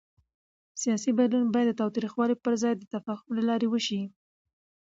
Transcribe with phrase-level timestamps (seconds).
[0.81, 4.01] سیاسي بدلون باید د تاوتریخوالي پر ځای د تفاهم له لارې وشي